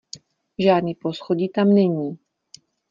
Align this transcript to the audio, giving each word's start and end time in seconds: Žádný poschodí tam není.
Žádný 0.59 0.95
poschodí 0.95 1.49
tam 1.49 1.69
není. 1.69 2.19